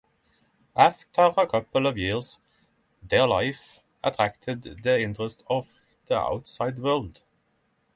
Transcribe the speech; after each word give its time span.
After 0.75 1.25
a 1.37 1.45
couple 1.45 1.85
of 1.85 1.95
years, 1.95 2.39
their 3.03 3.27
life 3.27 3.81
attracted 4.03 4.81
the 4.81 4.99
interest 4.99 5.43
of 5.47 5.69
the 6.07 6.17
outside 6.17 6.79
world. 6.79 7.21